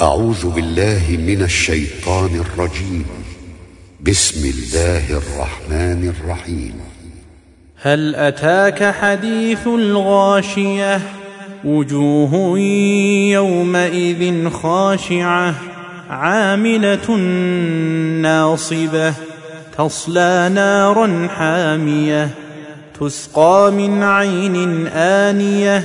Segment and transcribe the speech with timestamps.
[0.00, 3.06] أعوذ بالله من الشيطان الرجيم.
[4.00, 6.72] بسم الله الرحمن الرحيم.
[7.82, 11.00] هل أتاك حديث الغاشية؟
[11.64, 12.58] وجوه
[13.30, 15.54] يومئذ خاشعة.
[16.10, 17.16] عاملة
[18.22, 19.14] ناصبة.
[19.78, 22.30] تصلى نارا حامية.
[23.00, 25.84] تسقى من عين آنية.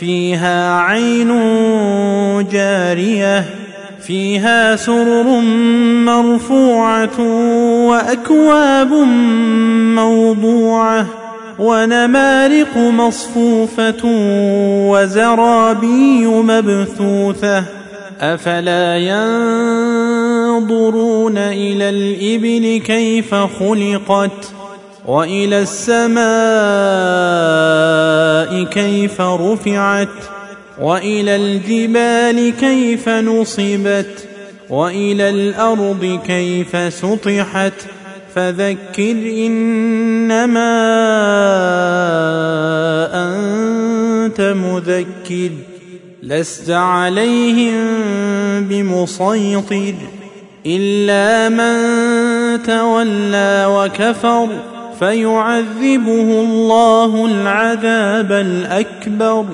[0.00, 1.28] فيها عين
[2.52, 3.44] جارية
[4.06, 5.40] فيها سرر
[6.04, 7.20] مرفوعة
[7.88, 8.92] وأكواب
[9.94, 11.06] موضوعة
[11.58, 14.02] ونمارق مصفوفة
[14.90, 17.64] وزرابي مبثوثة.
[18.20, 18.96] أفلا
[20.56, 24.55] ينظرون إلى الإبل كيف خلقت؟
[25.06, 26.26] وإلى السماء
[28.64, 30.08] كيف رفعت
[30.80, 34.28] وإلى الجبال كيف نصبت
[34.70, 37.72] وإلى الأرض كيف سطحت.
[38.34, 40.72] فذكر إنما
[43.14, 45.50] أنت مذكر
[46.22, 47.74] لست عليهم
[48.60, 49.94] بمسيطر
[50.66, 51.76] إلا من
[52.62, 54.48] تولى وكفر.
[54.98, 59.44] فيعذبه الله العذاب الأكبر.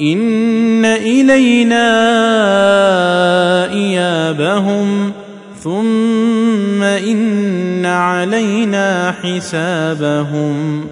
[0.00, 1.86] إن إلينا
[3.72, 5.12] إيابهم.
[5.64, 10.86] ثم إن علينا حسابهم.